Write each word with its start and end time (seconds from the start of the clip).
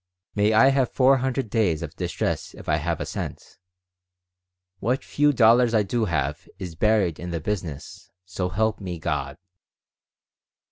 "May 0.33 0.51
I 0.53 0.69
have 0.69 0.91
four 0.91 1.17
hundred 1.17 1.47
days 1.51 1.83
of 1.83 1.95
distress 1.95 2.55
if 2.55 2.67
I 2.67 2.77
have 2.77 2.99
a 2.99 3.05
cent. 3.05 3.39
What 4.79 5.03
few 5.03 5.31
dollars 5.31 5.75
I 5.75 5.83
do 5.83 6.05
have 6.05 6.49
is 6.57 6.73
buried 6.73 7.19
in 7.19 7.29
the 7.29 7.39
business. 7.39 8.09
So 8.25 8.49
help 8.49 8.79
me, 8.79 8.97
God! 8.97 9.37